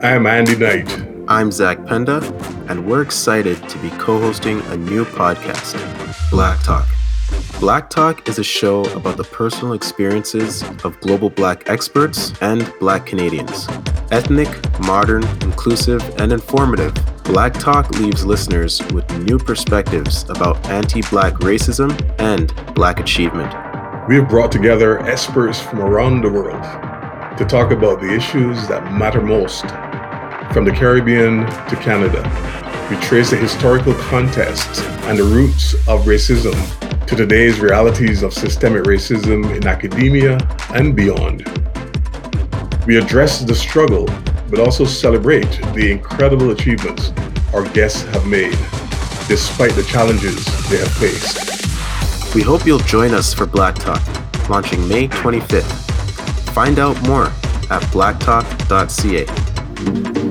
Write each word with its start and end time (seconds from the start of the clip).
I'm 0.00 0.28
Andy 0.28 0.54
Knight. 0.54 0.88
I'm 1.26 1.50
Zach 1.50 1.84
Penda, 1.84 2.18
and 2.68 2.86
we're 2.86 3.02
excited 3.02 3.68
to 3.68 3.78
be 3.78 3.90
co 3.90 4.20
hosting 4.20 4.60
a 4.66 4.76
new 4.76 5.04
podcast, 5.04 5.74
Black 6.30 6.62
Talk. 6.62 6.86
Black 7.58 7.90
Talk 7.90 8.28
is 8.28 8.38
a 8.38 8.44
show 8.44 8.84
about 8.94 9.16
the 9.16 9.24
personal 9.24 9.72
experiences 9.72 10.62
of 10.84 10.98
global 11.00 11.30
Black 11.30 11.68
experts 11.68 12.32
and 12.40 12.72
Black 12.78 13.06
Canadians. 13.06 13.66
Ethnic, 14.12 14.48
modern, 14.78 15.24
inclusive, 15.42 16.00
and 16.20 16.30
informative, 16.30 16.94
Black 17.24 17.52
Talk 17.54 17.90
leaves 17.98 18.24
listeners 18.24 18.80
with 18.94 19.04
new 19.24 19.36
perspectives 19.36 20.22
about 20.30 20.64
anti 20.66 21.02
Black 21.10 21.34
racism 21.40 21.90
and 22.20 22.54
Black 22.72 23.00
achievement. 23.00 23.52
We 24.08 24.14
have 24.14 24.28
brought 24.28 24.52
together 24.52 25.00
experts 25.00 25.60
from 25.60 25.80
around 25.80 26.22
the 26.22 26.30
world 26.30 26.64
to 27.38 27.44
talk 27.44 27.70
about 27.70 28.00
the 28.00 28.12
issues 28.12 28.66
that 28.66 28.92
matter 28.92 29.20
most. 29.20 29.62
From 30.52 30.64
the 30.64 30.72
Caribbean 30.72 31.46
to 31.46 31.78
Canada, 31.80 32.20
we 32.90 32.96
trace 32.96 33.30
the 33.30 33.36
historical 33.36 33.94
context 33.94 34.82
and 35.06 35.16
the 35.16 35.22
roots 35.22 35.74
of 35.86 36.04
racism 36.04 36.56
to 37.06 37.14
today's 37.14 37.60
realities 37.60 38.24
of 38.24 38.34
systemic 38.34 38.82
racism 38.82 39.56
in 39.56 39.68
academia 39.68 40.36
and 40.74 40.96
beyond. 40.96 41.46
We 42.88 42.98
address 42.98 43.40
the 43.40 43.54
struggle, 43.54 44.06
but 44.50 44.58
also 44.58 44.84
celebrate 44.84 45.60
the 45.74 45.92
incredible 45.92 46.50
achievements 46.50 47.12
our 47.54 47.62
guests 47.68 48.02
have 48.06 48.26
made, 48.26 48.58
despite 49.28 49.74
the 49.74 49.84
challenges 49.84 50.44
they 50.68 50.78
have 50.78 50.90
faced. 50.94 52.34
We 52.34 52.42
hope 52.42 52.66
you'll 52.66 52.80
join 52.80 53.14
us 53.14 53.32
for 53.32 53.46
Black 53.46 53.76
Talk, 53.76 54.02
launching 54.48 54.88
May 54.88 55.06
25th. 55.06 55.87
Find 56.58 56.80
out 56.80 57.00
more 57.06 57.26
at 57.70 57.82
blacktalk.ca. 57.92 60.27